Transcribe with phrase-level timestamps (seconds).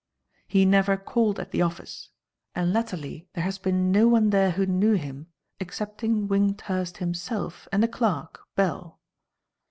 [0.47, 2.09] He never called at the office,
[2.55, 5.27] and latterly there has been no one there who knew him
[5.59, 8.99] excepting Wyndhurst himself and the clerk, Bell.